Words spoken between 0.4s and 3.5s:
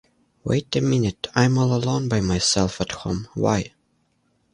Wait a minute, I'm all alone, by myself at home,